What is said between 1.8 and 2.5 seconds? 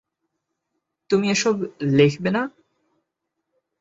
লেখবে না?